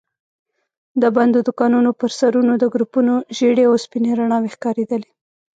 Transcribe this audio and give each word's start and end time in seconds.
د 1.01 1.03
بندو 1.15 1.39
دوکانونو 1.47 1.91
پر 1.99 2.09
سرونو 2.19 2.53
د 2.57 2.63
ګروپونو 2.73 3.15
ژېړې 3.37 3.63
او 3.69 3.73
سپينې 3.83 4.11
رڼا 4.19 4.37
وي 4.41 4.49
ښکارېدلې. 4.55 5.11